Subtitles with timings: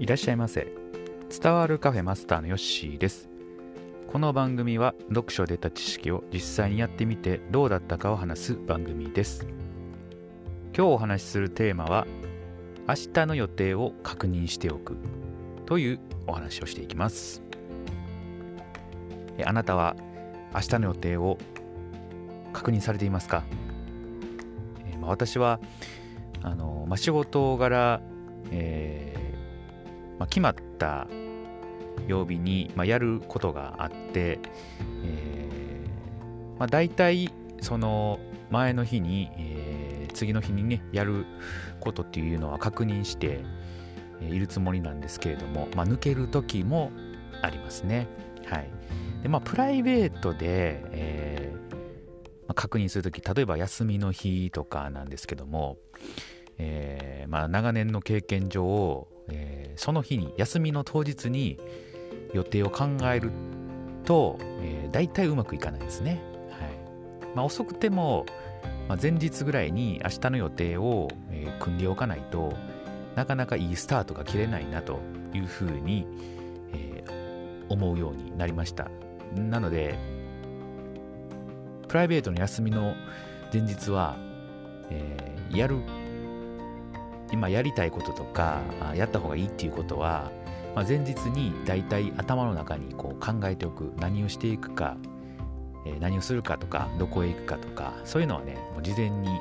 [0.00, 0.66] いらっしゃいませ。
[1.28, 3.28] 伝わるカフェマスターのヨッシーです。
[4.06, 9.46] この番組は読書で得た知識を実際にやってみてどうだったかを話す番組です。
[10.74, 12.06] 今日お話しするテーマは
[12.88, 14.96] 明日の予定を確認しておく。
[15.66, 17.42] というお話をしていきます。
[19.44, 19.96] あなたは
[20.54, 21.36] 明日の予定を
[22.54, 23.44] 確認されていますか、
[24.90, 25.60] えまあ、私は
[26.42, 28.00] あの、まあ、仕事柄、
[28.50, 29.29] えー
[30.20, 31.08] まあ、決まった
[32.06, 34.38] 曜日に、まあ、やることがあって、
[35.02, 38.20] えーまあ、大体その
[38.50, 41.24] 前の日に、えー、次の日にねやる
[41.80, 43.42] ことっていうのは確認して
[44.20, 46.92] いるつもりなんですけれども、まあ、抜ける時も
[47.40, 48.06] ありますね。
[48.44, 48.70] はい
[49.22, 51.76] でまあ、プライベートで、えー
[52.46, 55.78] ま、確認するとき例えば休みの日とかなんですけども、
[56.58, 61.58] えーまあ、長年の経験上、え、その日に休みの当日に
[62.34, 63.32] 予定を考える
[64.04, 66.20] と、えー、大体うまくいかないですね。
[66.50, 68.26] はいまあ、遅くても、
[68.88, 72.52] まあ、前日ぐらいに明日の予定を、えー、組んでおかないと
[73.16, 75.00] なかなかいいスタートが切れないなと
[75.32, 76.06] いうふうに、
[76.74, 78.90] えー、思うようになりました。
[79.34, 79.98] なので
[81.88, 82.94] プライベートの休みの
[83.50, 84.18] 前日は、
[84.90, 85.78] えー、やる
[87.32, 88.60] 今やりたいこととか
[88.94, 90.30] やった方がいいっていうことは
[90.74, 93.92] まあ、前日に大体頭の中にこう考えておく。
[93.98, 94.96] 何をしていくか、
[95.98, 99.40] 何をするかとかどこへ行くかとかそういうのはねもう事前に、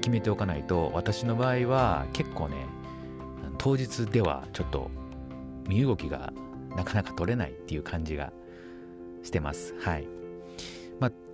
[0.00, 2.56] 決めておかないと私の場合は結構ね
[3.58, 4.90] 当日ではちょっと
[5.66, 6.32] 身動きが
[6.76, 8.32] なかなか取れないっていう感じが
[9.22, 9.74] してます。
[9.80, 10.06] はい。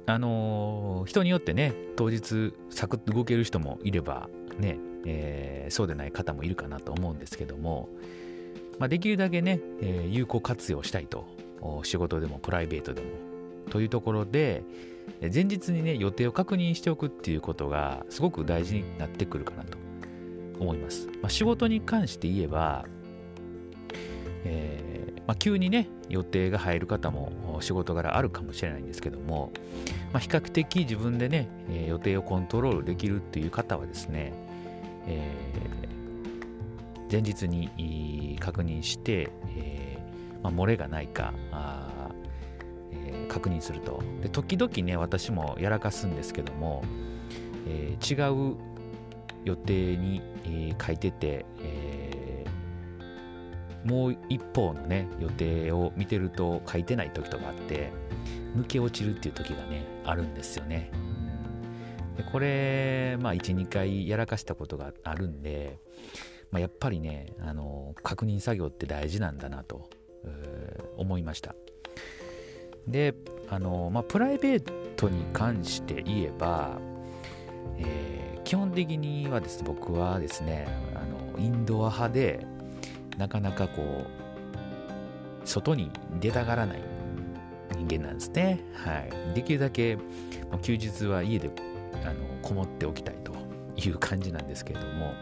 [0.05, 7.89] あのー、人によってね当日サクッと動ける人もいればね、えー、そうでない方もいるかなと思うんですけども
[8.78, 11.25] まあ、できるだけね、えー、有効活用したいと
[11.84, 13.09] 仕事でもプライベートでも
[13.71, 14.65] というところで
[15.21, 19.78] 前日にね予定を確認しておくっていうことがすごく大事になってくるかなと
[20.59, 22.84] 思います、まあ、仕事に関して言えば、
[24.44, 29.53] えー、まあ、急にね予定が入る方も仕事柄あるかもしれないんですけども、
[30.12, 31.49] まあ、比較的自分でね
[31.87, 34.32] 予定をコントロールできるっていう方はですね、
[35.06, 35.52] えー
[37.12, 42.10] 前日に確認して、えーまあ、漏れがないかあ、
[42.90, 46.82] えー、確認するとで時々ね私もやらかすんですけども、
[47.68, 48.56] えー、違う
[49.44, 57.92] 予定に、えー、書いてて、えー、もう一方のね予定を見てると書いてない時とかあって
[58.56, 60.90] 抜け落ちるっていう時がねあるんですよね。
[62.17, 65.78] でこれまあ12回やらかしたことがあるんで
[66.53, 69.89] まあ、やっぱりね、あの確認作業って大事なんだなと
[70.99, 71.55] 思いました。
[72.87, 73.15] で、
[73.49, 74.61] あのまあ、プライベー
[74.97, 76.78] トに関して言えば、
[77.78, 82.47] えー、基本的にはです、僕はですね、あのインドア派で、
[83.17, 85.91] なかなかこう、外に
[86.21, 86.83] 出たがらない
[87.79, 88.62] 人間なんですね。
[88.75, 88.99] は
[89.33, 89.34] い。
[89.34, 89.97] できるだけ、
[90.61, 91.50] 休日は家で
[92.04, 93.32] あのこもっておきたいと
[93.76, 95.14] いう感じなんですけれども、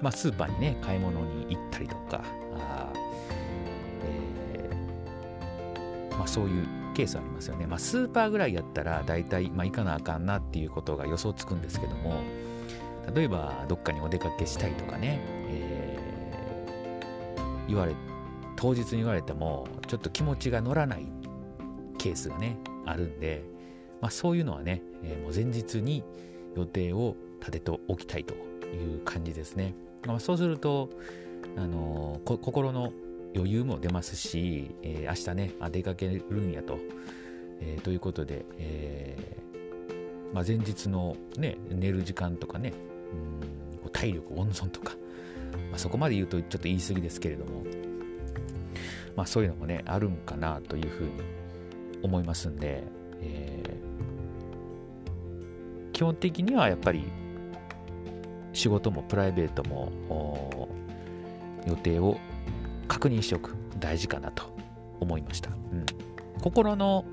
[0.00, 2.22] まあ、スーパーにね、買い物に行ったりとか、
[2.58, 2.92] あ
[4.02, 7.66] えー、まあ、そういうケースありますよね。
[7.66, 12.22] まあ、スーパーぐらいやったら、大体、まあ、行かなあかんなっていうことが予想つくんですけども、
[13.14, 17.94] 例えば、どっかにお出かけしたりとかね、えー、言われ、
[18.56, 21.06] 当日に言われても、ちょっと気持ちが乗らない
[21.98, 23.42] ケースがね、あるんで、
[24.04, 26.04] まあ、そういうのはね、えー、もう前日に
[26.54, 28.34] 予定を立てておきたいと
[28.66, 29.74] いう感じですね。
[30.06, 30.90] まあ、そうすると、
[31.56, 32.92] あのー、心の
[33.34, 36.76] 余裕も出ますし、えー、明日ねあ出かけるんやと、
[37.62, 42.74] えー、ということで、えーまあ、前日の、ね、寝る時間とかね
[43.84, 44.96] うん体力温存とか、
[45.70, 47.64] まあ、そこまで言うとちょっと言い過ぎですけれども、
[49.16, 51.12] まあ、そういうのもねあるんかなというふうに
[52.02, 52.84] 思いますんで、
[53.22, 57.04] えー、基本的にはやっぱり
[58.52, 60.68] 仕事もプライベートも
[61.66, 62.18] 予定を
[62.88, 64.44] 確認しておく大事かなと
[65.00, 65.86] 思いました、うん、
[66.40, 67.04] 心の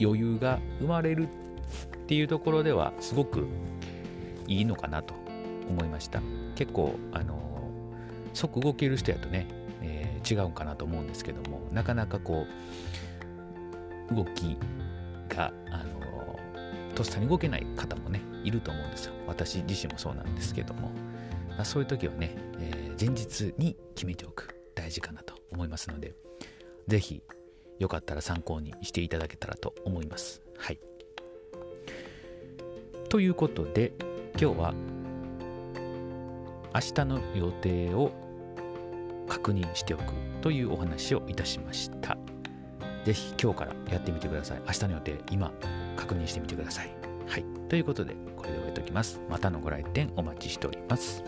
[0.00, 3.46] 余裕が生まれるっていうところではすごく
[4.46, 5.14] いいのかなと
[5.68, 6.20] 思いました。
[6.54, 7.38] 結構あの
[8.34, 9.46] 即動ける人やとね、
[9.80, 12.46] えー、違うんかなと思うんですけどもなかなかこ
[14.10, 14.58] う動き
[15.28, 16.38] があの
[16.94, 19.14] とっさに動けない方もねいると思うんですよ。
[19.26, 20.90] 私自身もそうなんですけども。
[21.62, 26.14] そういう時はね、えー、前日に決めておく大事かなと思いますので
[26.88, 27.22] 是非
[27.78, 30.42] よかったら参考にしていただけたらと思います。
[30.56, 30.80] はい。
[33.08, 33.92] ということで
[34.40, 34.74] 今日は
[36.74, 38.10] 明日の予定を
[39.28, 42.16] 確認しておくというお話をいたしました。
[43.04, 44.62] ぜひ今日からやってみてください。
[44.66, 45.52] 明日の予定今
[45.96, 46.90] 確認してみてください。
[47.26, 47.44] はい。
[47.68, 49.20] ということでこれで終えておきます。
[49.28, 51.22] またのご来店お待ちしております。